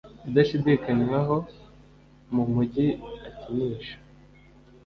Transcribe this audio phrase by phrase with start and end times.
[0.29, 1.35] idashidikanywaho
[2.33, 2.87] mumujyi
[3.29, 3.95] Akinisha